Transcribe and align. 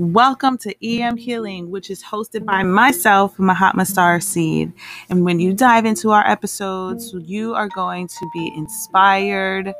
Welcome 0.00 0.56
to 0.60 0.74
EM 0.82 1.18
Healing, 1.18 1.70
which 1.70 1.90
is 1.90 2.02
hosted 2.02 2.46
by 2.46 2.62
myself, 2.62 3.38
Mahatma 3.38 3.82
Starseed. 3.82 4.72
And 5.10 5.26
when 5.26 5.40
you 5.40 5.52
dive 5.52 5.84
into 5.84 6.10
our 6.10 6.26
episodes, 6.26 7.12
you 7.12 7.54
are 7.54 7.68
going 7.68 8.08
to 8.08 8.30
be 8.32 8.50
inspired 8.56 9.74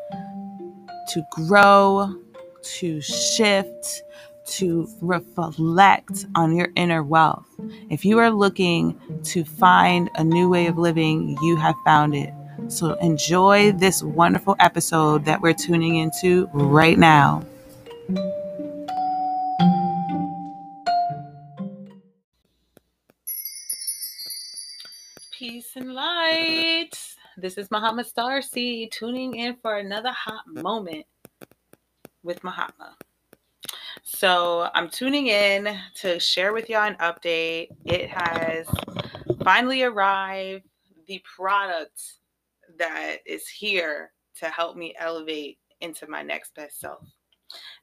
to 1.09 1.23
grow, 1.33 2.15
to 2.63 3.01
shift, 3.01 4.03
to 4.45 4.87
reflect 5.01 6.27
on 6.35 6.55
your 6.55 6.69
inner 6.77 7.03
wealth. 7.03 7.49
If 7.89 8.05
you 8.05 8.19
are 8.19 8.31
looking 8.31 9.01
to 9.23 9.43
find 9.43 10.11
a 10.17 10.23
new 10.23 10.51
way 10.51 10.67
of 10.67 10.77
living, 10.77 11.39
you 11.41 11.57
have 11.57 11.77
found 11.83 12.15
it. 12.15 12.35
So 12.69 12.93
enjoy 12.97 13.73
this 13.73 14.03
wonderful 14.03 14.55
episode 14.61 15.25
that 15.25 15.41
we're 15.41 15.55
tuning 15.55 15.97
into 15.97 16.47
right 16.53 16.99
now. 16.99 17.43
Peace 25.51 25.73
and 25.75 25.95
light. 25.95 26.93
This 27.37 27.59
is 27.59 27.73
Mahatma 27.73 28.05
Starseed 28.05 28.93
tuning 28.93 29.35
in 29.35 29.57
for 29.57 29.79
another 29.79 30.13
hot 30.13 30.45
moment 30.47 31.05
with 32.23 32.45
Mahatma. 32.45 32.95
So 34.05 34.71
I'm 34.75 34.89
tuning 34.89 35.27
in 35.27 35.77
to 36.03 36.21
share 36.21 36.53
with 36.53 36.71
y'all 36.71 36.87
an 36.87 36.95
update. 37.01 37.67
It 37.85 38.09
has 38.11 38.69
finally 39.43 39.83
arrived. 39.83 40.67
The 41.09 41.21
product 41.25 42.01
that 42.79 43.17
is 43.27 43.49
here 43.49 44.13
to 44.37 44.47
help 44.51 44.77
me 44.77 44.95
elevate 45.01 45.59
into 45.81 46.07
my 46.09 46.23
next 46.23 46.55
best 46.55 46.79
self. 46.79 47.05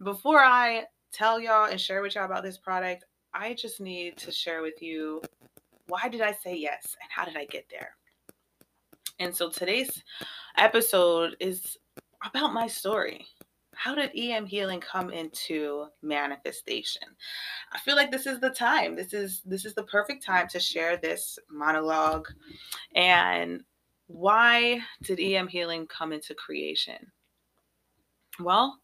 Before 0.01 0.39
I 0.39 0.85
tell 1.11 1.37
y'all 1.37 1.69
and 1.69 1.81
share 1.81 2.01
with 2.01 2.15
y'all 2.15 2.23
about 2.23 2.43
this 2.43 2.59
product, 2.59 3.03
I 3.33 3.55
just 3.55 3.81
need 3.81 4.15
to 4.19 4.31
share 4.31 4.61
with 4.61 4.81
you 4.81 5.21
why 5.87 6.09
did 6.09 6.21
I 6.21 6.33
say 6.33 6.55
yes 6.55 6.95
and 7.01 7.09
how 7.09 7.25
did 7.25 7.37
I 7.37 7.45
get 7.45 7.65
there? 7.69 7.95
And 9.19 9.35
so 9.35 9.49
today's 9.49 10.03
episode 10.57 11.35
is 11.39 11.77
about 12.23 12.53
my 12.53 12.67
story. 12.67 13.25
How 13.73 13.93
did 13.93 14.11
EM 14.15 14.45
healing 14.45 14.79
come 14.79 15.11
into 15.11 15.85
manifestation? 16.01 17.03
I 17.71 17.79
feel 17.79 17.95
like 17.95 18.11
this 18.11 18.25
is 18.25 18.39
the 18.39 18.49
time. 18.49 18.95
This 18.95 19.13
is 19.13 19.41
this 19.45 19.65
is 19.65 19.75
the 19.75 19.83
perfect 19.83 20.25
time 20.25 20.47
to 20.49 20.59
share 20.59 20.97
this 20.97 21.37
monologue. 21.49 22.27
And 22.95 23.63
why 24.07 24.81
did 25.03 25.19
EM 25.19 25.47
healing 25.47 25.85
come 25.87 26.11
into 26.11 26.33
creation? 26.33 27.11
Well, 28.39 28.79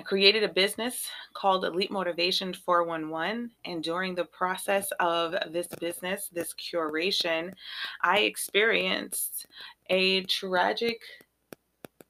I 0.00 0.02
created 0.02 0.44
a 0.44 0.48
business 0.48 1.10
called 1.34 1.62
Elite 1.62 1.90
Motivation 1.90 2.54
411. 2.54 3.50
And 3.66 3.84
during 3.84 4.14
the 4.14 4.24
process 4.24 4.90
of 4.98 5.34
this 5.52 5.66
business, 5.78 6.30
this 6.32 6.54
curation, 6.54 7.52
I 8.00 8.20
experienced 8.20 9.46
a 9.90 10.22
tragic 10.22 11.02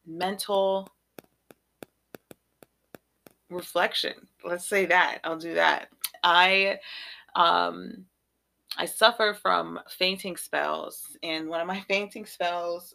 mental 0.07 0.89
reflection. 3.49 4.15
Let's 4.45 4.69
say 4.69 4.87
that. 4.87 5.19
I'll 5.25 5.37
do 5.37 5.55
that. 5.55 5.89
I 6.23 6.79
um 7.35 8.07
I 8.79 8.87
suffer 8.87 9.37
from 9.43 9.81
fainting 9.89 10.37
spells 10.37 11.17
and 11.25 11.49
one 11.49 11.61
of 11.61 11.67
my 11.67 11.81
fainting 11.89 12.25
spells 12.25 12.95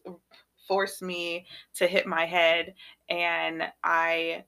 forced 0.70 1.02
me 1.02 1.48
to 1.74 1.86
hit 1.86 2.08
my 2.08 2.26
head 2.26 2.76
and 3.09 3.64
I 3.84 4.46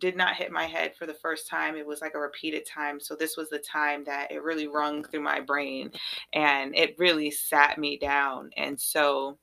did 0.00 0.16
not 0.16 0.36
hit 0.36 0.50
my 0.50 0.64
head 0.64 0.96
for 0.96 1.06
the 1.06 1.14
first 1.14 1.48
time. 1.48 1.76
It 1.76 1.86
was 1.86 2.00
like 2.00 2.14
a 2.14 2.20
repeated 2.20 2.66
time. 2.66 2.98
So 2.98 3.14
this 3.14 3.36
was 3.36 3.50
the 3.50 3.58
time 3.58 4.04
that 4.04 4.32
it 4.32 4.42
really 4.42 4.66
rung 4.66 5.04
through 5.04 5.22
my 5.22 5.40
brain 5.40 5.92
and 6.32 6.74
it 6.74 6.98
really 6.98 7.30
sat 7.30 7.78
me 7.78 7.98
down. 7.98 8.50
And 8.56 8.80
so 8.80 9.38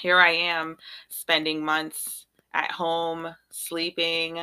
here 0.00 0.18
I 0.18 0.30
am 0.30 0.78
spending 1.08 1.64
months 1.64 2.26
at 2.54 2.70
home, 2.70 3.34
sleeping, 3.50 4.40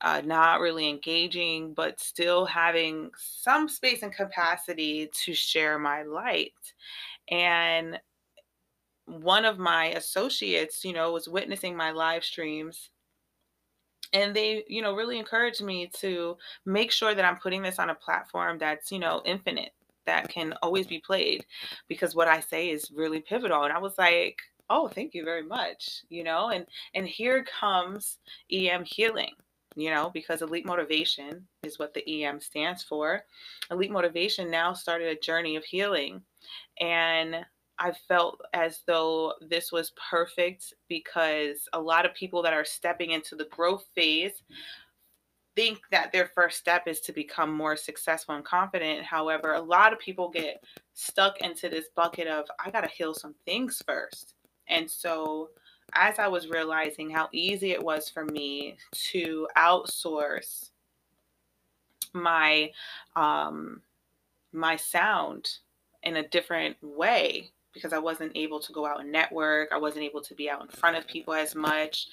uh, 0.00 0.22
not 0.24 0.60
really 0.60 0.88
engaging, 0.88 1.74
but 1.74 2.00
still 2.00 2.46
having 2.46 3.10
some 3.16 3.68
space 3.68 4.02
and 4.02 4.14
capacity 4.14 5.10
to 5.24 5.34
share 5.34 5.78
my 5.78 6.02
light. 6.02 6.54
And 7.30 8.00
one 9.04 9.44
of 9.44 9.58
my 9.58 9.86
associates, 9.88 10.84
you 10.84 10.92
know, 10.92 11.12
was 11.12 11.28
witnessing 11.28 11.76
my 11.76 11.90
live 11.90 12.24
streams 12.24 12.90
and 14.12 14.34
they 14.34 14.64
you 14.68 14.82
know 14.82 14.94
really 14.94 15.18
encouraged 15.18 15.62
me 15.62 15.90
to 15.94 16.36
make 16.66 16.90
sure 16.90 17.14
that 17.14 17.24
i'm 17.24 17.36
putting 17.36 17.62
this 17.62 17.78
on 17.78 17.90
a 17.90 17.94
platform 17.94 18.58
that's 18.58 18.90
you 18.90 18.98
know 18.98 19.22
infinite 19.24 19.72
that 20.06 20.28
can 20.28 20.54
always 20.62 20.86
be 20.86 20.98
played 20.98 21.44
because 21.88 22.14
what 22.14 22.28
i 22.28 22.40
say 22.40 22.70
is 22.70 22.90
really 22.94 23.20
pivotal 23.20 23.64
and 23.64 23.72
i 23.72 23.78
was 23.78 23.96
like 23.98 24.38
oh 24.68 24.88
thank 24.88 25.14
you 25.14 25.24
very 25.24 25.42
much 25.42 26.02
you 26.08 26.24
know 26.24 26.48
and 26.48 26.66
and 26.94 27.06
here 27.06 27.44
comes 27.60 28.18
em 28.50 28.84
healing 28.84 29.34
you 29.76 29.90
know 29.90 30.10
because 30.12 30.42
elite 30.42 30.66
motivation 30.66 31.46
is 31.62 31.78
what 31.78 31.94
the 31.94 32.24
em 32.24 32.40
stands 32.40 32.82
for. 32.82 33.22
Elite 33.70 33.90
motivation 33.90 34.50
now 34.50 34.72
started 34.72 35.08
a 35.08 35.20
journey 35.20 35.56
of 35.56 35.64
healing 35.64 36.22
and 36.80 37.36
I 37.80 37.92
felt 37.92 38.42
as 38.52 38.80
though 38.86 39.32
this 39.40 39.72
was 39.72 39.92
perfect 40.10 40.74
because 40.88 41.66
a 41.72 41.80
lot 41.80 42.04
of 42.04 42.14
people 42.14 42.42
that 42.42 42.52
are 42.52 42.64
stepping 42.64 43.12
into 43.12 43.34
the 43.34 43.46
growth 43.46 43.86
phase 43.94 44.42
think 45.56 45.78
that 45.90 46.12
their 46.12 46.30
first 46.34 46.58
step 46.58 46.86
is 46.86 47.00
to 47.00 47.12
become 47.12 47.50
more 47.50 47.76
successful 47.76 48.34
and 48.34 48.44
confident. 48.44 49.02
However, 49.02 49.54
a 49.54 49.60
lot 49.60 49.94
of 49.94 49.98
people 49.98 50.28
get 50.28 50.62
stuck 50.92 51.40
into 51.40 51.70
this 51.70 51.86
bucket 51.96 52.28
of, 52.28 52.44
I 52.64 52.70
got 52.70 52.82
to 52.82 52.88
heal 52.88 53.14
some 53.14 53.34
things 53.46 53.82
first. 53.86 54.34
And 54.68 54.88
so, 54.88 55.48
as 55.94 56.18
I 56.18 56.28
was 56.28 56.48
realizing 56.48 57.08
how 57.10 57.30
easy 57.32 57.72
it 57.72 57.82
was 57.82 58.10
for 58.10 58.26
me 58.26 58.76
to 59.10 59.48
outsource 59.56 60.70
my 62.12 62.70
um 63.14 63.80
my 64.52 64.74
sound 64.74 65.48
in 66.02 66.16
a 66.16 66.28
different 66.28 66.76
way 66.82 67.52
because 67.72 67.92
I 67.92 67.98
wasn't 67.98 68.32
able 68.36 68.60
to 68.60 68.72
go 68.72 68.86
out 68.86 69.00
and 69.00 69.12
network. 69.12 69.70
I 69.72 69.78
wasn't 69.78 70.04
able 70.04 70.22
to 70.22 70.34
be 70.34 70.50
out 70.50 70.62
in 70.62 70.68
front 70.68 70.96
of 70.96 71.06
people 71.06 71.34
as 71.34 71.54
much. 71.54 72.06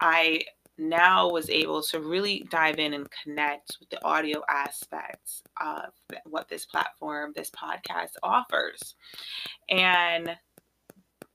I 0.00 0.42
now 0.78 1.28
was 1.28 1.50
able 1.50 1.82
to 1.82 2.00
really 2.00 2.46
dive 2.50 2.78
in 2.78 2.94
and 2.94 3.06
connect 3.22 3.76
with 3.78 3.90
the 3.90 4.02
audio 4.04 4.42
aspects 4.48 5.42
of 5.60 5.92
what 6.24 6.48
this 6.48 6.64
platform, 6.64 7.32
this 7.36 7.50
podcast 7.50 8.12
offers. 8.22 8.94
And 9.68 10.36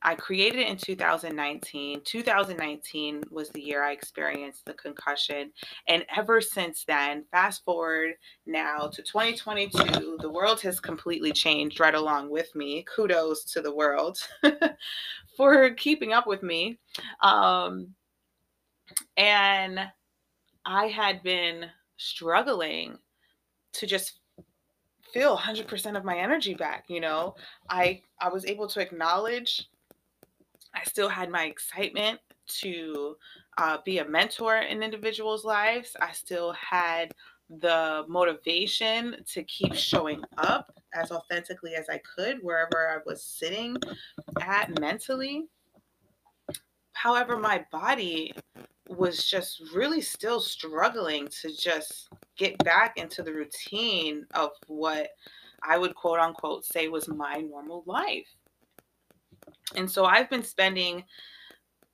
I 0.06 0.14
created 0.14 0.60
it 0.60 0.68
in 0.68 0.78
2019. 0.78 2.02
2019 2.06 3.24
was 3.32 3.50
the 3.50 3.62
year 3.62 3.84
I 3.84 3.92
experienced 3.92 4.64
the 4.66 4.76
concussion. 4.76 5.52
And 5.88 6.06
ever 6.16 6.42
since 6.42 6.86
then, 6.88 7.26
fast 7.32 7.66
forward 7.66 8.14
now 8.46 8.88
to 8.88 9.02
2022, 9.02 10.20
the 10.22 10.30
world 10.30 10.62
has 10.62 10.80
completely 10.80 11.32
changed 11.32 11.80
right 11.80 11.96
along 11.96 12.30
with 12.30 12.56
me. 12.56 12.86
Kudos 12.96 13.46
to 13.46 13.62
the 13.62 13.74
world 13.74 14.20
for 15.36 15.72
keeping 15.72 16.14
up 16.14 16.28
with 16.28 16.44
me. 16.44 16.78
Um, 17.22 17.96
and 19.18 19.80
I 20.68 20.86
had 20.86 21.24
been 21.24 21.66
struggling 21.98 23.00
to 23.74 23.88
just 23.88 24.20
feel 25.12 25.36
100% 25.36 25.98
of 25.98 26.04
my 26.04 26.18
energy 26.18 26.54
back 26.54 26.84
you 26.90 27.00
know 27.00 27.36
i 27.70 28.02
i 28.20 28.28
was 28.28 28.46
able 28.46 28.68
to 28.68 28.82
acknowledge 28.82 29.70
I 30.76 30.84
still 30.84 31.10
had 31.10 31.30
my 31.30 31.46
excitement 31.46 32.20
to 32.60 33.16
uh, 33.58 33.78
be 33.86 34.00
a 34.00 34.08
mentor 34.08 34.58
in 34.58 34.84
individuals' 34.84 35.46
lives. 35.46 35.96
I 36.00 36.12
still 36.12 36.52
had 36.54 37.14
the 37.50 38.06
motivation 38.08 39.18
to 39.34 39.44
keep 39.44 39.74
showing 39.74 40.24
up 40.38 40.74
as 40.94 41.12
authentically 41.12 41.76
as 41.76 41.88
I 41.90 42.00
could 42.00 42.40
wherever 42.42 42.90
I 42.90 42.98
was 43.06 43.24
sitting 43.24 43.78
at 44.42 44.80
mentally. 44.80 45.46
However, 46.94 47.38
my 47.38 47.66
body 47.72 48.34
was 48.90 49.26
just 49.26 49.62
really 49.74 50.02
still 50.02 50.40
struggling 50.40 51.28
to 51.42 51.56
just 51.56 52.10
get 52.38 52.58
back 52.64 52.98
into 52.98 53.24
the 53.24 53.34
routine 53.34 54.26
of 54.34 54.52
what 54.68 55.10
I 55.64 55.78
would 55.78 55.96
quote 55.96 56.20
unquote 56.20 56.66
say 56.66 56.88
was 56.88 57.08
my 57.08 57.42
normal 57.42 57.84
life. 57.86 58.28
And 59.78 59.90
so 59.90 60.06
I've 60.06 60.30
been 60.30 60.44
spending 60.44 61.04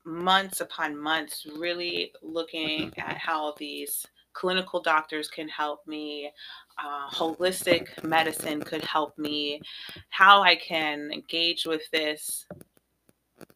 months 0.06 0.62
upon 0.62 0.98
months 0.98 1.46
really 1.58 2.12
looking 2.22 2.92
at 2.98 3.18
how 3.18 3.54
these 3.58 4.06
clinical 4.34 4.82
doctors 4.82 5.28
can 5.28 5.48
help 5.48 5.86
me, 5.88 6.32
uh, 6.78 7.10
holistic 7.10 8.04
medicine 8.04 8.62
could 8.62 8.84
help 8.84 9.18
me, 9.18 9.62
how 10.10 10.42
I 10.42 10.56
can 10.56 11.12
engage 11.12 11.66
with 11.66 11.82
this. 11.92 12.46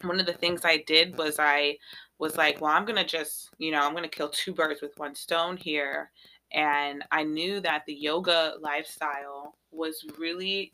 One 0.02 0.20
of 0.20 0.26
the 0.26 0.34
things 0.34 0.62
I 0.64 0.84
did 0.86 1.18
was 1.18 1.38
I 1.40 1.78
was 2.20 2.38
like, 2.38 2.62
well, 2.62 2.72
I'm 2.72 2.86
going 2.86 2.98
to 2.98 3.06
just, 3.06 3.50
you 3.58 3.72
know, 3.72 3.82
I'm 3.82 3.92
going 3.92 4.04
to 4.04 4.10
kill 4.10 4.30
two 4.30 4.54
birds 4.54 4.82
with 4.82 4.98
one 4.98 5.16
stone 5.16 5.58
here 5.58 6.12
And 6.52 7.04
I 7.12 7.24
knew 7.24 7.60
that 7.62 7.84
the 7.86 7.94
yoga 7.94 8.54
lifestyle 8.62 9.58
was 9.72 10.06
really 10.18 10.72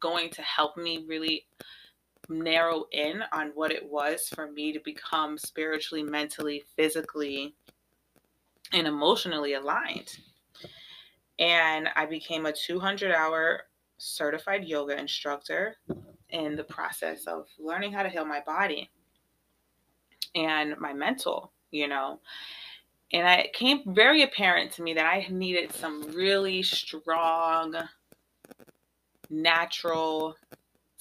going 0.00 0.30
to 0.30 0.42
help 0.42 0.76
me 0.76 1.04
really 1.08 1.46
narrow 2.32 2.86
in 2.92 3.22
on 3.32 3.52
what 3.54 3.72
it 3.72 3.84
was 3.84 4.28
for 4.28 4.50
me 4.50 4.72
to 4.72 4.80
become 4.80 5.38
spiritually, 5.38 6.02
mentally, 6.02 6.64
physically, 6.76 7.54
and 8.72 8.86
emotionally 8.86 9.54
aligned. 9.54 10.18
And 11.38 11.88
I 11.96 12.06
became 12.06 12.46
a 12.46 12.52
200 12.52 13.12
hour 13.12 13.62
certified 13.98 14.64
yoga 14.64 14.98
instructor 14.98 15.76
in 16.30 16.56
the 16.56 16.64
process 16.64 17.26
of 17.26 17.46
learning 17.58 17.92
how 17.92 18.02
to 18.02 18.08
heal 18.08 18.24
my 18.24 18.40
body 18.40 18.90
and 20.34 20.76
my 20.78 20.92
mental, 20.92 21.52
you 21.70 21.88
know. 21.88 22.20
And 23.12 23.40
it 23.40 23.52
came 23.52 23.82
very 23.94 24.22
apparent 24.22 24.72
to 24.72 24.82
me 24.82 24.94
that 24.94 25.06
I 25.06 25.26
needed 25.30 25.72
some 25.72 26.02
really 26.12 26.62
strong, 26.62 27.74
natural 29.28 30.36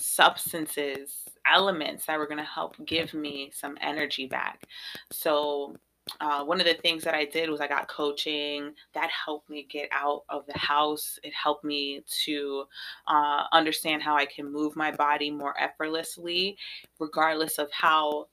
substances, 0.02 1.26
elements 1.46 2.06
that 2.06 2.18
were 2.18 2.28
going 2.28 2.38
to 2.38 2.44
help 2.44 2.76
give 2.86 3.14
me 3.14 3.52
some 3.54 3.78
energy 3.82 4.26
back. 4.28 4.66
So, 5.12 5.76
uh, 6.20 6.44
one 6.44 6.60
of 6.60 6.66
the 6.66 6.74
things 6.74 7.04
that 7.04 7.14
I 7.14 7.26
did 7.26 7.50
was 7.50 7.62
I 7.62 7.68
got 7.68 7.88
coaching 7.88 8.74
that 8.94 9.10
helped 9.12 9.50
me 9.50 9.68
get 9.70 9.88
out 9.92 10.24
of 10.30 10.46
the 10.48 10.58
house. 10.58 11.20
It 11.24 11.34
helped 11.34 11.64
me 11.64 12.04
to 12.26 12.64
uh, 13.08 13.44
understand 13.52 14.02
how 14.02 14.16
I 14.16 14.26
can 14.26 14.52
move 14.52 14.76
my 14.76 14.92
body 14.92 15.30
more 15.30 15.54
effortlessly, 15.60 16.58
regardless 17.00 17.60
of 17.60 17.70
how 17.72 18.28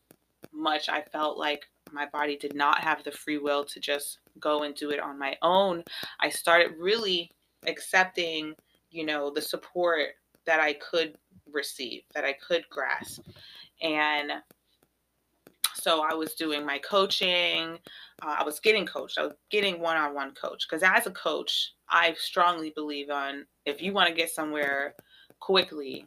much 0.52 0.88
I 0.88 1.02
felt 1.02 1.38
like 1.38 1.64
my 1.92 2.06
body 2.06 2.36
did 2.36 2.54
not 2.54 2.80
have 2.80 3.04
the 3.04 3.12
free 3.12 3.38
will 3.38 3.64
to 3.64 3.80
just 3.80 4.18
go 4.40 4.62
and 4.62 4.74
do 4.74 4.90
it 4.90 5.00
on 5.00 5.18
my 5.18 5.36
own. 5.42 5.84
I 6.20 6.30
started 6.30 6.72
really 6.78 7.30
accepting, 7.66 8.54
you 8.90 9.04
know, 9.04 9.30
the 9.30 9.42
support 9.42 10.10
that 10.46 10.60
I 10.60 10.74
could 10.74 11.16
receive, 11.52 12.02
that 12.14 12.24
I 12.24 12.34
could 12.34 12.64
grasp. 12.70 13.22
And 13.82 14.32
so 15.74 16.02
I 16.02 16.14
was 16.14 16.34
doing 16.34 16.66
my 16.66 16.78
coaching. 16.78 17.78
Uh, 18.22 18.36
I 18.38 18.42
was 18.42 18.58
getting 18.60 18.84
coached. 18.84 19.18
I 19.18 19.22
was 19.22 19.34
getting 19.50 19.80
one-on-one 19.80 20.34
coach 20.34 20.66
because 20.68 20.82
as 20.82 21.06
a 21.06 21.12
coach, 21.12 21.72
I 21.88 22.14
strongly 22.18 22.70
believe 22.74 23.10
on 23.10 23.46
if 23.64 23.80
you 23.80 23.92
want 23.92 24.08
to 24.08 24.14
get 24.14 24.30
somewhere 24.30 24.94
quickly, 25.40 26.06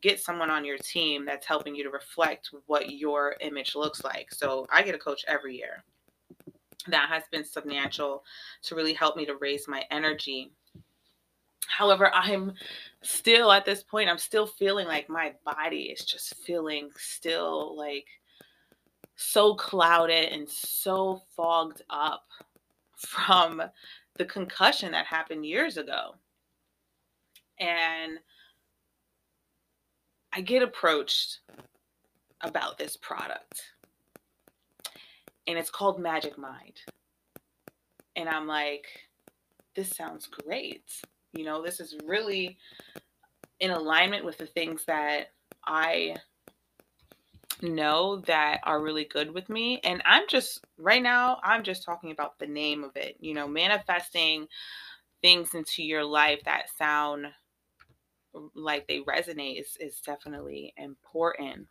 get 0.00 0.20
someone 0.20 0.50
on 0.50 0.64
your 0.64 0.78
team 0.78 1.26
that's 1.26 1.46
helping 1.46 1.74
you 1.74 1.84
to 1.84 1.90
reflect 1.90 2.50
what 2.66 2.90
your 2.90 3.36
image 3.40 3.74
looks 3.74 4.02
like. 4.02 4.32
So 4.32 4.66
I 4.72 4.82
get 4.82 4.94
a 4.94 4.98
coach 4.98 5.24
every 5.28 5.56
year. 5.56 5.84
That 6.88 7.08
has 7.08 7.24
been 7.30 7.44
substantial 7.44 8.24
to 8.62 8.74
really 8.74 8.94
help 8.94 9.16
me 9.16 9.26
to 9.26 9.36
raise 9.36 9.68
my 9.68 9.84
energy. 9.90 10.50
However, 11.68 12.10
I'm 12.14 12.54
still 13.02 13.50
at 13.52 13.64
this 13.64 13.82
point, 13.82 14.08
I'm 14.08 14.18
still 14.18 14.46
feeling 14.46 14.86
like 14.86 15.08
my 15.08 15.32
body 15.44 15.94
is 15.96 16.04
just 16.04 16.36
feeling 16.44 16.90
still 16.96 17.76
like 17.76 18.06
so 19.16 19.54
clouded 19.54 20.32
and 20.32 20.48
so 20.48 21.22
fogged 21.36 21.82
up 21.90 22.26
from 22.96 23.62
the 24.16 24.24
concussion 24.24 24.92
that 24.92 25.06
happened 25.06 25.46
years 25.46 25.76
ago. 25.76 26.14
And 27.58 28.18
I 30.32 30.40
get 30.40 30.62
approached 30.62 31.40
about 32.40 32.78
this 32.78 32.96
product. 32.96 33.62
And 35.46 35.58
it's 35.58 35.70
called 35.70 36.00
Magic 36.00 36.38
Mind. 36.38 36.80
And 38.16 38.28
I'm 38.28 38.46
like, 38.46 38.86
this 39.74 39.90
sounds 39.90 40.26
great. 40.26 40.90
You 41.34 41.44
know, 41.44 41.62
this 41.62 41.80
is 41.80 41.96
really 42.04 42.58
in 43.60 43.70
alignment 43.70 44.24
with 44.24 44.38
the 44.38 44.46
things 44.46 44.84
that 44.86 45.32
I 45.64 46.16
know 47.62 48.20
that 48.26 48.60
are 48.64 48.82
really 48.82 49.04
good 49.04 49.32
with 49.32 49.48
me. 49.48 49.80
And 49.84 50.02
I'm 50.04 50.24
just, 50.28 50.64
right 50.76 51.02
now, 51.02 51.38
I'm 51.42 51.62
just 51.62 51.84
talking 51.84 52.10
about 52.10 52.38
the 52.38 52.46
name 52.46 52.84
of 52.84 52.96
it, 52.96 53.16
you 53.20 53.34
know, 53.34 53.48
manifesting 53.48 54.46
things 55.22 55.54
into 55.54 55.82
your 55.82 56.04
life 56.04 56.40
that 56.44 56.68
sound 56.76 57.26
like 58.54 58.86
they 58.86 59.00
resonate 59.00 59.60
is, 59.60 59.76
is 59.80 60.00
definitely 60.00 60.74
important. 60.76 61.66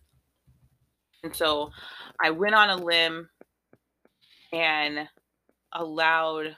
And 1.23 1.35
so 1.35 1.71
I 2.21 2.31
went 2.31 2.55
on 2.55 2.69
a 2.69 2.75
limb 2.75 3.29
and 4.51 5.07
allowed 5.73 6.55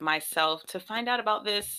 myself 0.00 0.62
to 0.68 0.80
find 0.80 1.08
out 1.08 1.20
about 1.20 1.44
this 1.44 1.78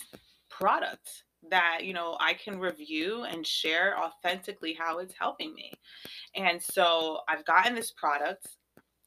product 0.49 1.23
that 1.49 1.79
you 1.83 1.93
know 1.93 2.17
I 2.19 2.33
can 2.33 2.59
review 2.59 3.23
and 3.23 3.45
share 3.45 3.95
authentically 3.99 4.73
how 4.73 4.99
it's 4.99 5.13
helping 5.17 5.53
me. 5.53 5.71
And 6.35 6.61
so 6.61 7.19
I've 7.29 7.45
gotten 7.45 7.75
this 7.75 7.91
product. 7.91 8.47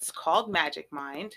It's 0.00 0.10
called 0.10 0.50
Magic 0.50 0.86
Mind. 0.90 1.36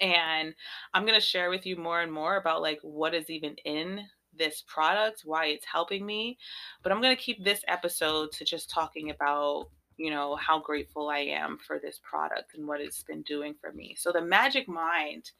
And 0.00 0.54
I'm 0.94 1.02
going 1.02 1.18
to 1.18 1.20
share 1.20 1.50
with 1.50 1.66
you 1.66 1.76
more 1.76 2.00
and 2.00 2.10
more 2.10 2.36
about 2.36 2.62
like 2.62 2.78
what 2.82 3.14
is 3.14 3.28
even 3.28 3.54
in 3.66 4.00
this 4.36 4.64
product, 4.66 5.22
why 5.24 5.46
it's 5.46 5.66
helping 5.70 6.06
me. 6.06 6.38
But 6.82 6.92
I'm 6.92 7.02
going 7.02 7.14
to 7.14 7.22
keep 7.22 7.44
this 7.44 7.62
episode 7.68 8.32
to 8.32 8.44
just 8.44 8.70
talking 8.70 9.10
about, 9.10 9.66
you 9.98 10.10
know, 10.10 10.36
how 10.36 10.58
grateful 10.58 11.10
I 11.10 11.18
am 11.18 11.58
for 11.66 11.78
this 11.78 12.00
product 12.02 12.54
and 12.54 12.66
what 12.66 12.80
it's 12.80 13.02
been 13.02 13.22
doing 13.22 13.54
for 13.60 13.72
me. 13.72 13.94
So, 13.98 14.10
the 14.10 14.22
Magic 14.22 14.66
Mind, 14.68 15.30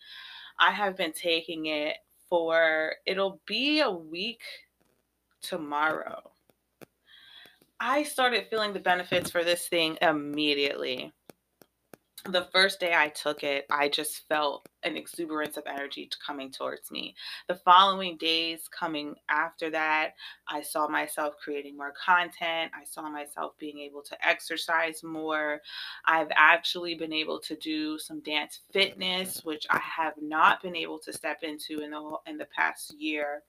I 0.60 0.70
have 0.70 0.96
been 0.96 1.12
taking 1.12 1.66
it 1.66 1.96
for, 2.28 2.94
it'll 3.06 3.40
be 3.46 3.80
a 3.80 3.90
week 3.90 4.42
tomorrow. 5.42 6.30
I 7.80 8.02
started 8.02 8.46
feeling 8.50 8.74
the 8.74 8.80
benefits 8.80 9.30
for 9.30 9.42
this 9.42 9.66
thing 9.68 9.96
immediately 10.02 11.12
the 12.26 12.48
first 12.52 12.80
day 12.80 12.92
I 12.94 13.08
took 13.08 13.44
it, 13.44 13.66
I 13.70 13.88
just 13.88 14.28
felt 14.28 14.68
an 14.82 14.96
exuberance 14.96 15.56
of 15.56 15.64
energy 15.66 16.10
coming 16.24 16.50
towards 16.50 16.90
me. 16.90 17.14
The 17.48 17.54
following 17.54 18.16
days 18.18 18.68
coming 18.68 19.14
after 19.30 19.70
that, 19.70 20.12
I 20.46 20.60
saw 20.60 20.86
myself 20.86 21.34
creating 21.42 21.76
more 21.76 21.92
content. 21.92 22.72
I 22.74 22.84
saw 22.84 23.08
myself 23.08 23.52
being 23.58 23.78
able 23.78 24.02
to 24.02 24.26
exercise 24.26 25.02
more. 25.02 25.60
I've 26.04 26.30
actually 26.32 26.94
been 26.94 27.12
able 27.12 27.40
to 27.40 27.56
do 27.56 27.98
some 27.98 28.20
dance 28.20 28.60
fitness, 28.72 29.42
which 29.44 29.66
I 29.70 29.78
have 29.78 30.14
not 30.20 30.62
been 30.62 30.76
able 30.76 30.98
to 31.00 31.12
step 31.12 31.42
into 31.42 31.80
in 31.80 31.90
the 31.90 32.16
in 32.26 32.36
the 32.36 32.48
past 32.54 32.94
year. 32.98 33.42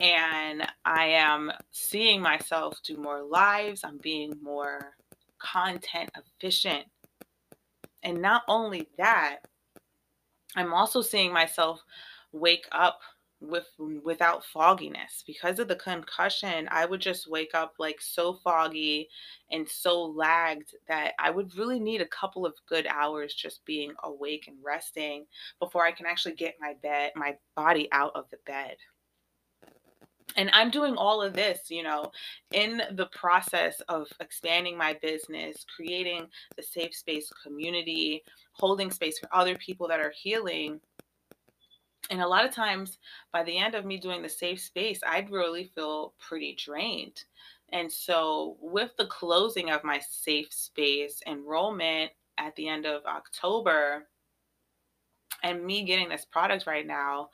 And 0.00 0.66
I 0.84 1.06
am 1.06 1.52
seeing 1.70 2.20
myself 2.20 2.78
do 2.82 2.96
more 2.96 3.22
lives. 3.22 3.82
I'm 3.84 3.98
being 3.98 4.34
more 4.42 4.94
content 5.40 6.10
efficient. 6.16 6.84
And 8.02 8.22
not 8.22 8.42
only 8.48 8.88
that, 8.96 9.40
I'm 10.56 10.72
also 10.72 11.02
seeing 11.02 11.32
myself 11.32 11.80
wake 12.32 12.66
up 12.72 13.00
with 13.40 13.66
without 14.04 14.44
fogginess 14.44 15.24
because 15.26 15.58
of 15.58 15.66
the 15.66 15.76
concussion 15.76 16.68
i 16.70 16.84
would 16.84 17.00
just 17.00 17.30
wake 17.30 17.54
up 17.54 17.72
like 17.78 17.98
so 17.98 18.34
foggy 18.44 19.08
and 19.50 19.66
so 19.66 20.04
lagged 20.04 20.74
that 20.88 21.12
i 21.18 21.30
would 21.30 21.56
really 21.56 21.80
need 21.80 22.02
a 22.02 22.08
couple 22.08 22.44
of 22.44 22.52
good 22.68 22.86
hours 22.86 23.32
just 23.32 23.64
being 23.64 23.94
awake 24.04 24.44
and 24.46 24.58
resting 24.62 25.24
before 25.58 25.86
i 25.86 25.92
can 25.92 26.04
actually 26.04 26.34
get 26.34 26.54
my 26.60 26.74
bed 26.82 27.10
my 27.16 27.34
body 27.56 27.88
out 27.92 28.12
of 28.14 28.26
the 28.30 28.36
bed 28.44 28.76
and 30.36 30.50
I'm 30.52 30.70
doing 30.70 30.96
all 30.96 31.22
of 31.22 31.32
this, 31.32 31.70
you 31.70 31.82
know, 31.82 32.12
in 32.52 32.82
the 32.92 33.06
process 33.06 33.80
of 33.88 34.06
expanding 34.20 34.76
my 34.76 34.96
business, 35.02 35.64
creating 35.74 36.26
the 36.56 36.62
safe 36.62 36.94
space 36.94 37.30
community, 37.42 38.22
holding 38.52 38.90
space 38.90 39.18
for 39.18 39.28
other 39.32 39.56
people 39.56 39.88
that 39.88 40.00
are 40.00 40.12
healing. 40.16 40.80
And 42.10 42.20
a 42.20 42.28
lot 42.28 42.44
of 42.44 42.54
times, 42.54 42.98
by 43.32 43.44
the 43.44 43.56
end 43.56 43.74
of 43.74 43.84
me 43.84 43.96
doing 43.98 44.22
the 44.22 44.28
safe 44.28 44.60
space, 44.60 45.00
I'd 45.06 45.30
really 45.30 45.70
feel 45.74 46.14
pretty 46.18 46.56
drained. 46.56 47.24
And 47.72 47.90
so, 47.90 48.56
with 48.60 48.90
the 48.98 49.06
closing 49.06 49.70
of 49.70 49.84
my 49.84 50.00
safe 50.00 50.52
space 50.52 51.20
enrollment 51.26 52.10
at 52.38 52.56
the 52.56 52.68
end 52.68 52.84
of 52.84 53.04
October, 53.06 54.08
and 55.42 55.64
me 55.64 55.84
getting 55.84 56.08
this 56.08 56.24
product 56.24 56.66
right 56.66 56.86
now, 56.86 57.30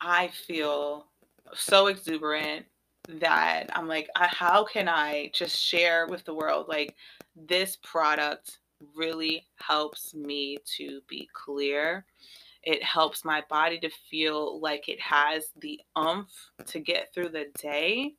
I 0.00 0.28
feel 0.28 1.09
so 1.54 1.86
exuberant 1.88 2.66
that 3.08 3.66
I'm 3.72 3.88
like, 3.88 4.08
how 4.14 4.64
can 4.64 4.88
I 4.88 5.30
just 5.34 5.58
share 5.58 6.06
with 6.06 6.24
the 6.24 6.34
world 6.34 6.66
like 6.68 6.94
this 7.34 7.78
product 7.82 8.58
really 8.94 9.46
helps 9.56 10.14
me 10.14 10.58
to 10.76 11.00
be 11.08 11.28
clear. 11.32 12.04
It 12.62 12.82
helps 12.82 13.24
my 13.24 13.42
body 13.48 13.78
to 13.80 13.90
feel 14.10 14.60
like 14.60 14.88
it 14.88 15.00
has 15.00 15.46
the 15.60 15.80
umph 15.96 16.30
to 16.66 16.80
get 16.80 17.12
through 17.12 17.30
the 17.30 17.46
day. 17.60 18.14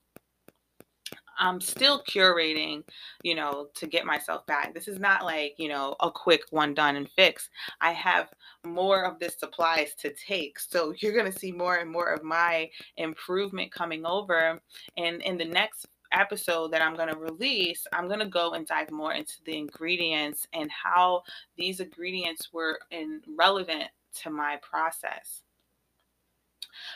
I'm 1.39 1.59
still 1.61 2.03
curating, 2.03 2.83
you 3.23 3.35
know, 3.35 3.67
to 3.75 3.87
get 3.87 4.05
myself 4.05 4.45
back. 4.45 4.73
This 4.73 4.87
is 4.87 4.99
not 4.99 5.23
like, 5.23 5.55
you 5.57 5.69
know, 5.69 5.95
a 5.99 6.11
quick 6.11 6.41
one 6.51 6.73
done 6.73 6.95
and 6.95 7.09
fix. 7.15 7.49
I 7.81 7.91
have 7.93 8.29
more 8.65 9.05
of 9.05 9.19
this 9.19 9.37
supplies 9.39 9.95
to 9.95 10.13
take. 10.13 10.59
So 10.59 10.93
you're 10.99 11.13
going 11.13 11.31
to 11.31 11.39
see 11.39 11.51
more 11.51 11.77
and 11.77 11.89
more 11.89 12.09
of 12.09 12.23
my 12.23 12.69
improvement 12.97 13.71
coming 13.71 14.05
over. 14.05 14.61
And 14.97 15.21
in 15.21 15.37
the 15.37 15.45
next 15.45 15.87
episode 16.11 16.71
that 16.71 16.81
I'm 16.81 16.95
going 16.95 17.09
to 17.09 17.17
release, 17.17 17.87
I'm 17.93 18.07
going 18.07 18.19
to 18.19 18.25
go 18.25 18.53
and 18.53 18.67
dive 18.67 18.91
more 18.91 19.13
into 19.13 19.35
the 19.45 19.57
ingredients 19.57 20.47
and 20.53 20.69
how 20.69 21.23
these 21.57 21.79
ingredients 21.79 22.49
were 22.51 22.79
in 22.91 23.21
relevant 23.37 23.89
to 24.23 24.29
my 24.29 24.59
process. 24.61 25.41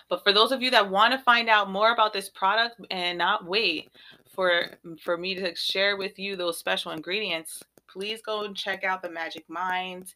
But 0.10 0.24
for 0.24 0.34
those 0.34 0.52
of 0.52 0.62
you 0.62 0.72
that 0.72 0.90
want 0.90 1.14
to 1.14 1.20
find 1.20 1.50
out 1.50 1.70
more 1.70 1.92
about 1.92 2.14
this 2.14 2.30
product 2.30 2.80
and 2.92 3.18
not 3.18 3.46
wait 3.46 3.92
for 4.36 4.66
for 5.02 5.18
me 5.18 5.36
to 5.36 5.56
share 5.56 5.98
with 5.98 6.20
you 6.20 6.36
those 6.36 6.58
special 6.58 6.92
ingredients, 6.92 7.64
please 7.96 8.22
go 8.22 8.44
and 8.44 8.56
check 8.56 8.84
out 8.84 9.02
the 9.02 9.10
Magic 9.10 9.46
Mind. 9.50 10.14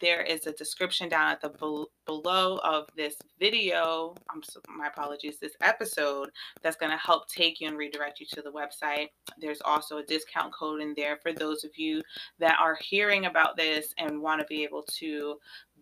There 0.00 0.22
is 0.22 0.46
a 0.46 0.52
description 0.52 1.08
down 1.08 1.30
at 1.30 1.40
the 1.40 1.50
be- 1.50 1.86
below 2.06 2.56
of 2.64 2.88
this 2.96 3.16
video. 3.38 4.14
I'm 4.30 4.42
so, 4.42 4.60
my 4.68 4.88
apologies, 4.88 5.38
this 5.38 5.54
episode 5.60 6.30
that's 6.62 6.76
going 6.76 6.90
to 6.90 6.98
help 6.98 7.28
take 7.28 7.60
you 7.60 7.68
and 7.68 7.76
redirect 7.76 8.18
you 8.18 8.26
to 8.32 8.42
the 8.42 8.50
website. 8.50 9.08
There's 9.38 9.60
also 9.64 9.98
a 9.98 10.02
discount 10.02 10.52
code 10.54 10.80
in 10.80 10.94
there 10.96 11.18
for 11.22 11.32
those 11.32 11.64
of 11.64 11.70
you 11.76 12.02
that 12.38 12.58
are 12.58 12.78
hearing 12.80 13.26
about 13.26 13.56
this 13.56 13.94
and 13.98 14.22
want 14.22 14.40
to 14.40 14.46
be 14.46 14.64
able 14.64 14.82
to 14.98 15.36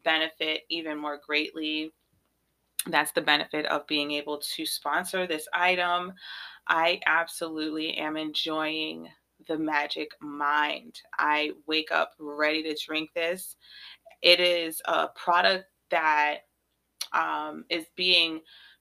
benefit 0.05 0.63
even 0.69 0.99
more 0.99 1.21
greatly. 1.25 1.93
That's 2.87 3.13
the 3.13 3.21
benefit 3.21 3.67
of 3.67 3.87
being 3.87 4.13
able 4.13 4.39
to 4.39 4.67
sponsor 4.67 5.27
this 5.27 5.47
item. 5.53 6.13
I 6.69 7.01
absolutely 7.07 7.97
am 7.97 8.17
enjoying 8.17 9.09
the 9.47 9.59
magic 9.59 10.11
mind. 10.21 11.01
I 11.19 11.53
wake 11.67 11.91
up 11.91 12.13
ready 12.19 12.63
to 12.65 12.77
drink 12.85 13.11
this. 13.15 13.57
It 14.23 14.41
is 14.41 14.83
a 14.85 15.09
product 15.09 15.67
that 15.91 16.41
um, 17.13 17.65
is 17.71 17.87
being 17.97 18.41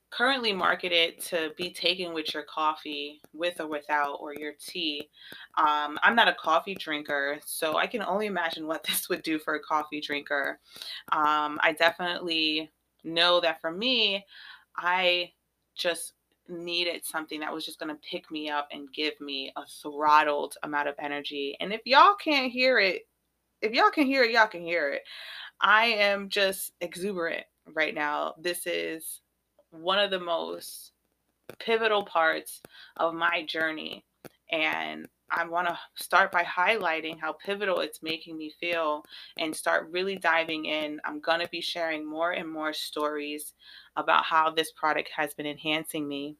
currently 0.10 0.54
marketed 0.54 1.20
to 1.22 1.52
be 1.58 1.70
taken 1.70 2.14
with 2.14 2.34
your 2.34 2.44
coffee, 2.44 3.22
with 3.34 3.60
or 3.60 3.68
without, 3.68 4.18
or 4.22 4.34
your 4.34 4.54
tea. 4.60 5.10
Um, 5.58 6.00
I'm 6.02 6.16
not 6.16 6.30
a 6.30 6.36
coffee 6.40 6.76
drinker, 6.76 7.40
so 7.46 7.78
I 7.78 7.88
can 7.88 8.02
only 8.04 8.26
imagine 8.26 8.68
what 8.68 8.84
this 8.88 9.10
would 9.10 9.24
do 9.24 9.38
for 9.40 9.56
a 9.56 9.60
coffee 9.60 10.02
drinker. 10.02 10.60
Um, 11.12 11.60
I 11.62 11.76
definitely 11.78 12.72
know 13.04 13.40
that 13.42 13.62
for 13.62 13.72
me, 13.72 14.26
I 14.76 15.32
just 15.76 16.14
needed 16.50 17.06
something 17.06 17.40
that 17.42 17.54
was 17.54 17.66
just 17.66 17.80
going 17.80 17.94
to 17.94 18.02
pick 18.10 18.30
me 18.32 18.50
up 18.50 18.70
and 18.72 18.92
give 18.94 19.20
me 19.20 19.52
a 19.56 19.64
throttled 19.82 20.56
amount 20.64 20.88
of 20.88 20.96
energy. 21.00 21.58
And 21.60 21.74
if 21.74 21.82
y'all 21.86 22.16
can't 22.16 22.52
hear 22.52 22.80
it, 22.80 23.08
if 23.62 23.74
y'all 23.74 23.92
can 23.92 24.06
hear 24.06 24.24
it, 24.24 24.32
y'all 24.32 24.48
can 24.48 24.62
hear 24.62 24.92
it. 24.92 25.04
I 25.60 25.86
am 25.86 26.30
just 26.30 26.74
exuberant 26.82 27.46
right 27.74 27.94
now. 27.94 28.36
This 28.38 28.68
is 28.68 29.22
one 29.72 30.00
of 30.00 30.12
the 30.12 30.20
most 30.20 30.92
pivotal 31.60 32.06
parts 32.06 32.62
of 32.98 33.14
my 33.14 33.44
journey. 33.46 34.06
And 34.52 35.08
I 35.30 35.46
want 35.46 35.68
to 35.68 35.78
start 35.96 36.32
by 36.32 36.44
highlighting 36.44 37.20
how 37.20 37.34
pivotal 37.34 37.80
it's 37.80 38.02
making 38.02 38.38
me 38.38 38.54
feel 38.60 39.04
and 39.38 39.56
start 39.56 39.90
really 39.92 40.16
diving 40.18 40.66
in. 40.66 41.00
I'm 41.04 41.20
going 41.20 41.42
to 41.42 41.50
be 41.50 41.62
sharing 41.62 42.06
more 42.06 42.32
and 42.32 42.50
more 42.50 42.74
stories 42.74 43.54
about 43.96 44.24
how 44.24 44.52
this 44.52 44.72
product 44.72 45.10
has 45.16 45.34
been 45.34 45.46
enhancing 45.46 46.08
me. 46.08 46.36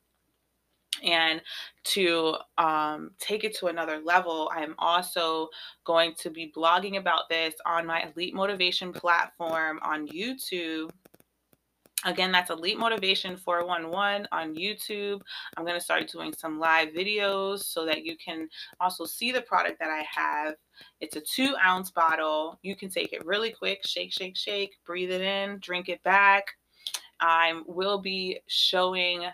And 1.04 1.42
to 1.86 2.38
um, 2.58 3.12
take 3.20 3.44
it 3.44 3.56
to 3.58 3.68
another 3.68 4.00
level, 4.04 4.50
I 4.54 4.64
am 4.64 4.74
also 4.80 5.50
going 5.84 6.14
to 6.20 6.30
be 6.30 6.52
blogging 6.56 6.98
about 6.98 7.30
this 7.30 7.54
on 7.66 7.86
my 7.86 8.10
Elite 8.16 8.34
Motivation 8.34 8.92
platform 8.94 9.80
on 9.84 10.08
YouTube 10.08 10.90
Again, 12.08 12.32
that's 12.32 12.52
Elite 12.52 12.80
Motivation 12.80 13.36
411 13.36 14.30
on 14.32 14.56
YouTube. 14.56 15.20
I'm 15.58 15.66
going 15.66 15.78
to 15.78 15.84
start 15.84 16.10
doing 16.10 16.32
some 16.32 16.58
live 16.58 16.94
videos 16.94 17.66
so 17.66 17.86
that 17.86 18.06
you 18.06 18.16
can 18.16 18.48
also 18.80 19.04
see 19.04 19.34
the 19.34 19.42
product 19.42 19.78
that 19.80 19.90
I 19.90 20.06
have. 20.10 20.56
It's 21.02 21.18
a 21.18 21.22
two 21.22 21.54
ounce 21.62 21.92
bottle. 21.92 22.60
You 22.62 22.78
can 22.78 22.90
take 22.90 23.12
it 23.12 23.26
really 23.26 23.52
quick, 23.52 23.86
shake, 23.86 24.14
shake, 24.14 24.38
shake, 24.38 24.78
breathe 24.86 25.12
it 25.12 25.20
in, 25.20 25.60
drink 25.60 25.90
it 25.90 26.02
back. 26.04 26.46
I 27.20 27.62
will 27.68 27.98
be 27.98 28.40
showing 28.48 29.26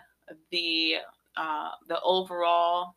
the 0.50 0.96
uh, 1.36 1.70
the 1.86 2.00
overall 2.02 2.96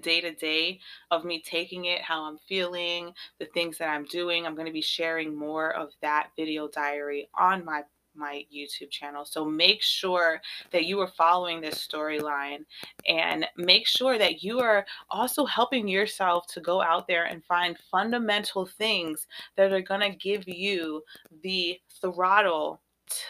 day 0.00 0.20
to 0.20 0.32
day 0.32 0.78
of 1.10 1.24
me 1.24 1.42
taking 1.44 1.86
it, 1.86 2.02
how 2.02 2.22
I'm 2.22 2.38
feeling, 2.48 3.12
the 3.40 3.46
things 3.46 3.78
that 3.78 3.88
I'm 3.88 4.04
doing. 4.04 4.46
I'm 4.46 4.54
going 4.54 4.66
to 4.66 4.72
be 4.72 4.80
sharing 4.80 5.34
more 5.34 5.74
of 5.74 5.90
that 6.02 6.28
video 6.36 6.68
diary 6.68 7.28
on 7.36 7.64
my 7.64 7.82
my 8.18 8.44
YouTube 8.54 8.90
channel. 8.90 9.24
So 9.24 9.44
make 9.44 9.82
sure 9.82 10.40
that 10.72 10.84
you 10.84 11.00
are 11.00 11.08
following 11.16 11.60
this 11.60 11.86
storyline 11.86 12.64
and 13.06 13.46
make 13.56 13.86
sure 13.86 14.18
that 14.18 14.42
you 14.42 14.60
are 14.60 14.84
also 15.10 15.46
helping 15.46 15.88
yourself 15.88 16.46
to 16.48 16.60
go 16.60 16.82
out 16.82 17.06
there 17.06 17.24
and 17.24 17.44
find 17.44 17.78
fundamental 17.90 18.66
things 18.66 19.26
that 19.56 19.72
are 19.72 19.80
going 19.80 20.00
to 20.00 20.18
give 20.18 20.46
you 20.48 21.02
the 21.42 21.80
throttle 22.00 22.80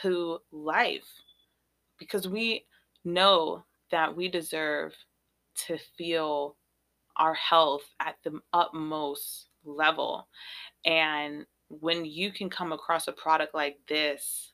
to 0.02 0.38
life 0.50 1.07
because 1.99 2.26
we 2.26 2.64
know 3.04 3.64
that 3.90 4.14
we 4.14 4.28
deserve 4.28 4.92
to 5.54 5.78
feel 5.97 6.57
our 7.16 7.35
health 7.35 7.83
at 8.00 8.16
the 8.23 8.40
utmost 8.52 9.49
level. 9.64 10.28
And 10.85 11.47
when 11.68 12.04
you 12.04 12.33
can 12.33 12.49
come 12.49 12.73
across 12.73 13.09
a 13.09 13.12
product 13.12 13.54
like 13.54 13.78
this 13.88 14.52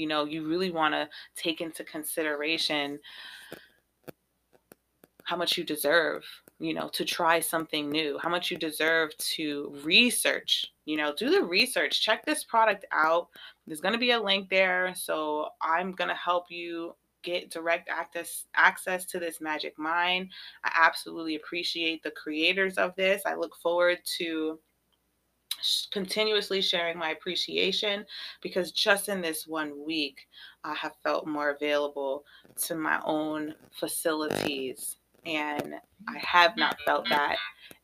you 0.00 0.06
know, 0.06 0.24
you 0.24 0.48
really 0.48 0.70
want 0.70 0.94
to 0.94 1.08
take 1.36 1.60
into 1.60 1.84
consideration 1.84 2.98
how 5.24 5.36
much 5.36 5.58
you 5.58 5.62
deserve, 5.62 6.24
you 6.58 6.72
know, 6.72 6.88
to 6.88 7.04
try 7.04 7.38
something 7.38 7.90
new, 7.90 8.18
how 8.18 8.30
much 8.30 8.50
you 8.50 8.56
deserve 8.56 9.16
to 9.18 9.78
research, 9.84 10.72
you 10.86 10.96
know, 10.96 11.14
do 11.16 11.30
the 11.30 11.44
research, 11.44 12.00
check 12.00 12.24
this 12.24 12.44
product 12.44 12.86
out. 12.92 13.28
There's 13.66 13.82
going 13.82 13.92
to 13.92 13.98
be 13.98 14.12
a 14.12 14.20
link 14.20 14.48
there. 14.48 14.94
So 14.96 15.50
I'm 15.62 15.92
going 15.92 16.08
to 16.08 16.16
help 16.16 16.46
you 16.48 16.96
get 17.22 17.50
direct 17.50 17.90
access 17.90 18.46
access 18.56 19.04
to 19.04 19.18
this 19.18 19.42
magic 19.42 19.78
mind. 19.78 20.30
I 20.64 20.72
absolutely 20.74 21.36
appreciate 21.36 22.02
the 22.02 22.10
creators 22.12 22.78
of 22.78 22.96
this. 22.96 23.22
I 23.26 23.34
look 23.34 23.54
forward 23.62 23.98
to 24.18 24.58
continuously 25.92 26.60
sharing 26.60 26.98
my 26.98 27.10
appreciation 27.10 28.04
because 28.40 28.72
just 28.72 29.08
in 29.08 29.20
this 29.20 29.46
one 29.46 29.84
week, 29.84 30.26
I 30.64 30.74
have 30.74 30.96
felt 31.02 31.26
more 31.26 31.50
available 31.50 32.24
to 32.62 32.74
my 32.74 33.00
own 33.04 33.54
facilities. 33.72 34.96
And 35.26 35.74
I 36.08 36.18
have 36.18 36.56
not 36.56 36.78
felt 36.86 37.08
that 37.10 37.36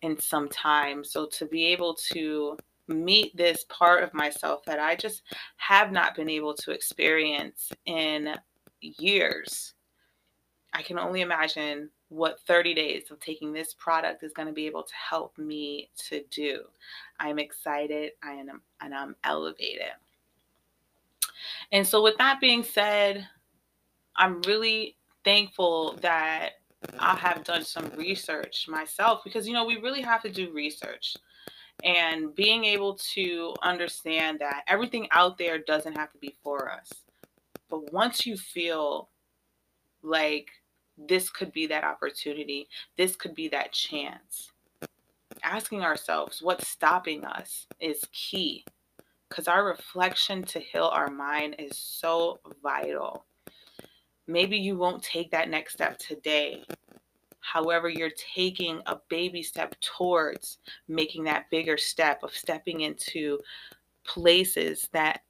in 0.02 0.18
some 0.18 0.48
time. 0.48 1.04
So 1.04 1.26
to 1.26 1.46
be 1.46 1.66
able 1.66 1.94
to 2.12 2.56
meet 2.88 3.36
this 3.36 3.64
part 3.68 4.02
of 4.02 4.14
myself 4.14 4.64
that 4.64 4.78
I 4.78 4.96
just 4.96 5.22
have 5.56 5.92
not 5.92 6.14
been 6.14 6.30
able 6.30 6.54
to 6.54 6.70
experience 6.70 7.70
in 7.84 8.34
years, 8.80 9.74
I 10.72 10.82
can 10.82 10.98
only 10.98 11.20
imagine 11.20 11.90
what 12.08 12.40
30 12.46 12.74
days 12.74 13.10
of 13.10 13.18
taking 13.20 13.52
this 13.52 13.74
product 13.74 14.22
is 14.22 14.32
going 14.32 14.46
to 14.46 14.54
be 14.54 14.66
able 14.66 14.82
to 14.82 14.94
help 14.94 15.36
me 15.38 15.90
to 16.08 16.22
do. 16.30 16.62
I'm 17.18 17.38
excited 17.38 18.12
I 18.22 18.32
am, 18.32 18.60
and 18.80 18.94
I'm 18.94 19.16
elevated. 19.24 19.90
And 21.72 21.86
so, 21.86 22.02
with 22.02 22.16
that 22.18 22.40
being 22.40 22.62
said, 22.62 23.26
I'm 24.16 24.40
really 24.42 24.96
thankful 25.24 25.98
that 26.00 26.52
I 26.98 27.16
have 27.16 27.44
done 27.44 27.64
some 27.64 27.90
research 27.96 28.66
myself 28.68 29.22
because, 29.24 29.46
you 29.46 29.54
know, 29.54 29.64
we 29.64 29.76
really 29.76 30.02
have 30.02 30.22
to 30.22 30.30
do 30.30 30.52
research. 30.52 31.16
And 31.84 32.34
being 32.34 32.64
able 32.64 32.94
to 33.14 33.54
understand 33.62 34.38
that 34.40 34.62
everything 34.66 35.08
out 35.10 35.36
there 35.36 35.58
doesn't 35.58 35.96
have 35.96 36.10
to 36.12 36.18
be 36.18 36.34
for 36.42 36.70
us. 36.70 36.90
But 37.68 37.92
once 37.92 38.24
you 38.24 38.36
feel 38.36 39.10
like 40.02 40.48
this 40.96 41.30
could 41.30 41.52
be 41.52 41.66
that 41.66 41.84
opportunity, 41.84 42.68
this 42.96 43.16
could 43.16 43.34
be 43.34 43.48
that 43.48 43.72
chance. 43.72 44.52
Asking 45.42 45.82
ourselves 45.82 46.40
what's 46.42 46.68
stopping 46.68 47.24
us 47.24 47.66
is 47.80 48.00
key 48.12 48.64
because 49.28 49.48
our 49.48 49.64
reflection 49.64 50.42
to 50.44 50.60
heal 50.60 50.90
our 50.92 51.10
mind 51.10 51.56
is 51.58 51.76
so 51.76 52.40
vital. 52.62 53.24
Maybe 54.26 54.56
you 54.56 54.76
won't 54.76 55.02
take 55.02 55.30
that 55.30 55.50
next 55.50 55.74
step 55.74 55.98
today. 55.98 56.64
However, 57.40 57.88
you're 57.88 58.10
taking 58.34 58.80
a 58.86 58.98
baby 59.08 59.42
step 59.42 59.74
towards 59.80 60.58
making 60.88 61.24
that 61.24 61.48
bigger 61.50 61.78
step 61.78 62.22
of 62.22 62.34
stepping 62.34 62.80
into 62.80 63.38
places 64.04 64.88
that 64.92 65.20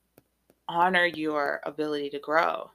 honor 0.69 1.07
your 1.07 1.61
ability 1.65 2.11
to 2.11 2.19
grow. 2.19 2.71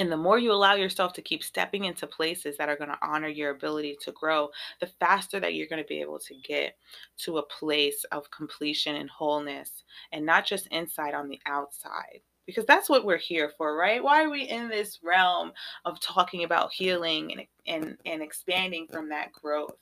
And 0.00 0.10
the 0.10 0.16
more 0.16 0.38
you 0.38 0.50
allow 0.50 0.76
yourself 0.76 1.12
to 1.12 1.20
keep 1.20 1.44
stepping 1.44 1.84
into 1.84 2.06
places 2.06 2.56
that 2.56 2.70
are 2.70 2.76
going 2.76 2.88
to 2.88 2.98
honor 3.02 3.28
your 3.28 3.50
ability 3.50 3.98
to 4.00 4.12
grow, 4.12 4.48
the 4.80 4.86
faster 4.86 5.38
that 5.38 5.52
you're 5.52 5.68
going 5.68 5.82
to 5.82 5.86
be 5.86 6.00
able 6.00 6.18
to 6.20 6.34
get 6.36 6.78
to 7.18 7.36
a 7.36 7.42
place 7.42 8.02
of 8.04 8.30
completion 8.30 8.96
and 8.96 9.10
wholeness, 9.10 9.84
and 10.12 10.24
not 10.24 10.46
just 10.46 10.68
inside 10.68 11.12
on 11.12 11.28
the 11.28 11.38
outside. 11.44 12.22
Because 12.46 12.64
that's 12.64 12.88
what 12.88 13.04
we're 13.04 13.18
here 13.18 13.52
for, 13.58 13.76
right? 13.76 14.02
Why 14.02 14.24
are 14.24 14.30
we 14.30 14.44
in 14.44 14.70
this 14.70 15.00
realm 15.02 15.52
of 15.84 16.00
talking 16.00 16.44
about 16.44 16.72
healing 16.72 17.32
and, 17.32 17.84
and, 17.84 17.98
and 18.06 18.22
expanding 18.22 18.86
from 18.90 19.10
that 19.10 19.32
growth? 19.34 19.76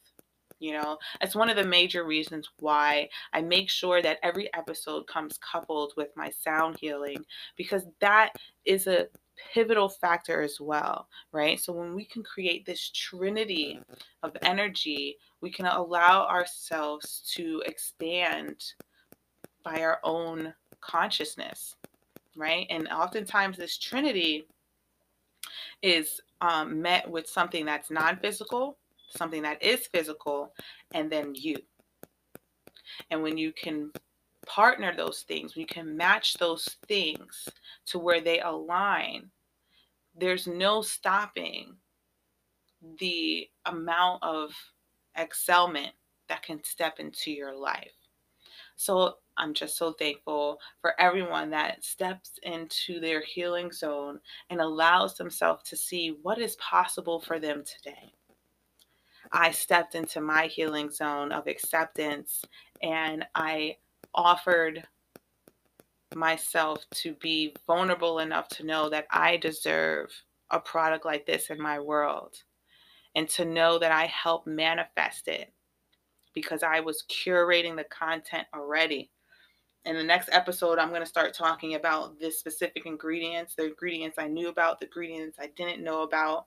You 0.59 0.73
know, 0.73 0.99
it's 1.21 1.37
one 1.37 1.49
of 1.49 1.55
the 1.55 1.63
major 1.63 2.03
reasons 2.05 2.49
why 2.59 3.09
I 3.33 3.43
make 3.43 3.71
sure 3.71 4.03
that 4.03 4.19
every 4.25 4.53
episode 4.53 5.07
comes 5.07 5.39
coupled 5.39 5.93
with 5.97 6.09
my 6.17 6.31
sound 6.31 6.77
healing 6.81 7.25
because 7.57 7.85
that 8.01 8.33
is 8.65 8.89
a 8.89 9.07
pivotal 9.53 9.89
factor 9.89 10.43
as 10.43 10.61
well, 10.61 11.09
right? 11.33 11.59
So 11.61 11.73
when 11.73 11.95
we 11.95 12.05
can 12.05 12.23
create 12.23 12.65
this 12.67 12.91
trinity 12.91 13.81
of 14.23 14.37
energy, 14.43 15.17
we 15.41 15.51
can 15.51 15.67
allow 15.67 16.27
ourselves 16.27 17.23
to 17.35 17.63
expand 17.67 18.63
by 19.65 19.83
our 19.83 20.01
own 20.05 20.53
consciousness, 20.81 21.77
right? 22.37 22.67
And 22.71 22.89
oftentimes 22.89 23.57
this 23.57 23.79
trinity 23.79 24.47
is 25.83 26.21
um, 26.41 26.81
met 26.81 27.09
with 27.09 27.29
something 27.29 27.65
that's 27.65 27.91
non 27.91 28.19
physical, 28.19 28.79
something 29.17 29.43
that 29.43 29.63
is 29.63 29.87
physical, 29.89 30.53
and 30.93 31.11
then 31.11 31.35
you. 31.35 31.57
And 33.11 33.23
when 33.23 33.37
you 33.37 33.53
can 33.53 33.91
partner 34.49 34.95
those 34.97 35.23
things, 35.23 35.55
when 35.55 35.61
you 35.61 35.67
can 35.67 35.97
match 35.97 36.35
those 36.35 36.77
things 36.87 37.49
to 37.87 37.99
where 37.99 38.21
they 38.21 38.41
align, 38.41 39.31
there's 40.17 40.47
no 40.47 40.83
stopping 40.83 41.77
the 42.99 43.49
amount 43.67 44.23
of 44.23 44.53
excelment 45.17 45.93
that 46.29 46.43
can 46.43 46.63
step 46.65 46.99
into 46.99 47.31
your 47.31 47.57
life. 47.57 47.93
So 48.77 49.17
I'm 49.37 49.55
just 49.55 49.77
so 49.77 49.93
thankful 49.93 50.61
for 50.81 51.01
everyone 51.01 51.51
that 51.51 51.85
steps 51.85 52.39
into 52.43 53.01
their 53.01 53.23
healing 53.23 53.73
zone 53.73 54.21
and 54.51 54.61
allows 54.61 55.17
themselves 55.17 55.69
to 55.71 55.77
see 55.77 56.17
what 56.23 56.39
is 56.39 56.57
possible 56.57 57.21
for 57.21 57.39
them 57.39 57.65
today. 57.65 58.13
I 59.33 59.51
stepped 59.51 59.95
into 59.95 60.21
my 60.21 60.47
healing 60.47 60.91
zone 60.91 61.33
of 61.33 61.47
acceptance 61.47 62.45
and 62.83 63.27
I 63.35 63.77
offered 64.15 64.87
myself 66.15 66.85
to 66.91 67.15
be 67.15 67.55
vulnerable 67.67 68.19
enough 68.21 68.49
to 68.49 68.65
know 68.65 68.89
that 68.89 69.07
I 69.11 69.37
deserve 69.37 70.11
a 70.51 70.59
product 70.59 71.05
like 71.05 71.27
this 71.27 71.51
in 71.51 71.61
my 71.61 71.79
world 71.79 72.43
and 73.15 73.29
to 73.31 73.45
know 73.45 73.79
that 73.79 73.93
I 73.93 74.07
helped 74.07 74.47
manifest 74.47 75.29
it 75.29 75.53
because 76.35 76.63
I 76.63 76.81
was 76.81 77.05
curating 77.11 77.77
the 77.77 77.85
content 77.85 78.47
already. 78.55 79.11
In 79.85 79.97
the 79.97 80.05
next 80.05 80.29
episode, 80.33 80.79
I'm 80.79 80.91
going 80.91 81.03
to 81.03 81.07
start 81.07 81.35
talking 81.35 81.75
about 81.75 82.19
the 82.21 82.31
specific 82.31 82.87
ingredients, 82.87 83.55
the 83.55 83.67
ingredients 83.67 84.19
I 84.19 84.29
knew 84.29 84.49
about, 84.49 84.79
the 84.79 84.87
ingredients 84.87 85.39
I 85.41 85.49
didn't 85.57 85.83
know 85.83 86.03
about, 86.03 86.47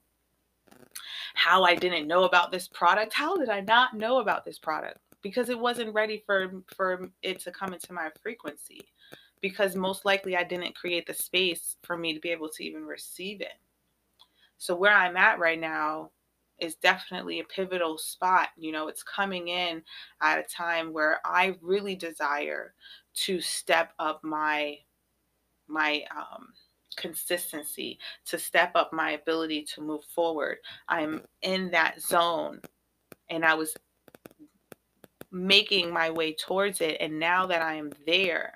how 1.34 1.64
I 1.64 1.76
didn't 1.76 2.08
know 2.08 2.24
about 2.24 2.52
this 2.52 2.68
product. 2.68 3.14
How 3.14 3.38
did 3.38 3.50
I 3.50 3.62
not 3.62 3.96
know 3.96 4.20
about 4.20 4.46
this 4.46 4.60
product? 4.60 5.00
Because 5.22 5.50
it 5.50 5.60
wasn't 5.60 5.94
ready 5.94 6.24
for 6.26 6.64
for 6.76 7.10
it 7.22 7.40
to 7.42 7.52
come 7.52 7.74
into 7.74 7.94
my 7.94 8.10
frequency 8.22 8.82
because 9.42 9.76
most 9.76 10.06
likely 10.06 10.38
I 10.38 10.44
didn't 10.44 10.76
create 10.76 11.06
the 11.08 11.14
space 11.14 11.76
for 11.84 11.98
me 11.98 12.14
to 12.14 12.20
be 12.20 12.30
able 12.30 12.50
to 12.50 12.64
even 12.64 12.86
receive 12.86 13.42
it. 13.42 13.54
So 14.58 14.76
where 14.76 14.94
I'm 14.94 15.18
at 15.18 15.40
right 15.40 15.60
now 15.60 16.12
is 16.60 16.76
definitely 16.76 17.40
a 17.40 17.44
pivotal 17.46 17.98
spot. 17.98 18.50
You 18.56 18.72
know, 18.72 18.88
it's 18.88 19.04
coming 19.04 19.48
in 19.48 19.82
at 20.22 20.40
a 20.40 20.44
time 20.44 20.94
where 20.94 21.20
I 21.26 21.58
really 21.62 21.96
desire 21.96 22.76
to 23.16 23.42
step 23.42 23.94
up 24.00 24.24
my 24.24 24.78
my 25.68 26.04
um 26.16 26.50
consistency 26.98 27.98
to 28.26 28.38
step 28.38 28.72
up 28.76 28.92
my 28.94 29.12
ability 29.12 29.64
to 29.74 29.82
move 29.82 30.04
forward. 30.14 30.58
I'm 30.88 31.24
in 31.42 31.72
that 31.72 32.02
zone 32.02 32.60
and 33.30 33.44
I 33.44 33.56
was 33.56 33.74
making 35.32 35.92
my 35.92 36.10
way 36.10 36.34
towards 36.34 36.82
it 36.82 36.98
and 37.00 37.20
now 37.20 37.46
that 37.46 37.62
I 37.62 37.76
am 37.76 37.92
there 38.06 38.54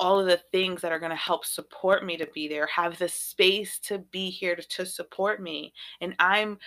all 0.00 0.18
of 0.18 0.26
the 0.26 0.40
things 0.50 0.80
that 0.80 0.92
are 0.92 0.98
going 0.98 1.10
to 1.10 1.16
help 1.16 1.44
support 1.44 2.06
me 2.06 2.16
to 2.16 2.26
be 2.34 2.48
there, 2.48 2.66
have 2.66 2.98
the 2.98 3.08
space 3.08 3.78
to 3.80 3.98
be 3.98 4.30
here 4.30 4.56
to, 4.56 4.66
to 4.66 4.86
support 4.86 5.42
me. 5.42 5.74
And 6.00 6.14
I'm 6.18 6.58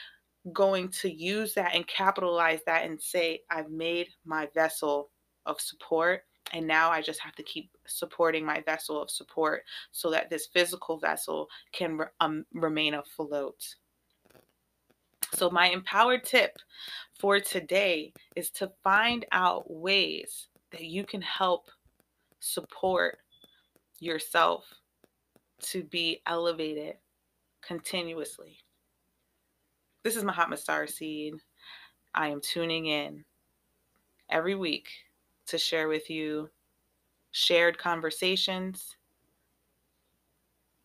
going 0.53 0.89
to 0.89 1.11
use 1.11 1.55
that 1.55 1.73
and 1.73 1.87
capitalize 1.87 2.59
that 2.67 2.85
and 2.85 3.01
say, 3.01 3.41
I've 3.49 3.71
made 3.71 4.09
my 4.23 4.47
vessel 4.53 5.09
of 5.47 5.59
support. 5.59 6.21
And 6.53 6.67
now 6.67 6.91
I 6.91 7.01
just 7.01 7.19
have 7.21 7.33
to 7.35 7.43
keep 7.43 7.71
supporting 7.87 8.45
my 8.45 8.61
vessel 8.61 9.01
of 9.01 9.09
support 9.09 9.63
so 9.91 10.11
that 10.11 10.29
this 10.29 10.47
physical 10.53 10.99
vessel 10.99 11.47
can 11.71 12.01
um, 12.19 12.45
remain 12.53 12.93
afloat. 12.93 13.65
So, 15.33 15.49
my 15.49 15.69
empowered 15.69 16.23
tip 16.23 16.57
for 17.19 17.39
today 17.39 18.13
is 18.35 18.51
to 18.51 18.71
find 18.83 19.25
out 19.31 19.69
ways 19.69 20.47
that 20.71 20.83
you 20.85 21.03
can 21.03 21.21
help 21.21 21.69
support 22.39 23.17
yourself 23.99 24.65
to 25.61 25.83
be 25.83 26.21
elevated 26.27 26.97
continuously. 27.65 28.57
This 30.03 30.15
is 30.15 30.23
Mahatma 30.23 30.55
Starseed. 30.55 31.33
I 32.13 32.27
am 32.27 32.39
tuning 32.39 32.85
in 32.85 33.23
every 34.29 34.55
week 34.55 34.87
to 35.47 35.57
share 35.57 35.87
with 35.87 36.09
you 36.09 36.49
shared 37.31 37.77
conversations, 37.79 38.95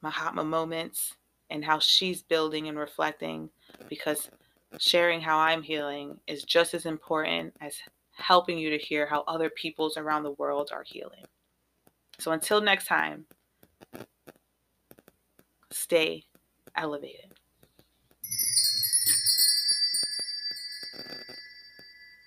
Mahatma 0.00 0.44
moments, 0.44 1.14
and 1.50 1.64
how 1.64 1.78
she's 1.78 2.22
building 2.22 2.68
and 2.68 2.78
reflecting 2.78 3.50
because 3.88 4.30
sharing 4.76 5.20
how 5.20 5.38
I'm 5.38 5.62
healing 5.62 6.18
is 6.26 6.44
just 6.44 6.74
as 6.74 6.86
important 6.86 7.54
as 7.60 7.76
helping 8.12 8.58
you 8.58 8.70
to 8.70 8.78
hear 8.78 9.06
how 9.06 9.24
other 9.26 9.48
peoples 9.48 9.96
around 9.96 10.24
the 10.24 10.32
world 10.32 10.70
are 10.72 10.84
healing. 10.84 11.24
So 12.18 12.32
until 12.32 12.60
next 12.60 12.86
time, 12.86 13.26
stay 15.70 16.24
elevated. 16.76 17.32